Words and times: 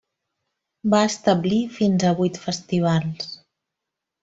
Va 0.93 1.01
establir 1.09 1.59
fins 1.77 2.07
a 2.09 2.15
vuit 2.23 2.41
festivals. 2.47 3.31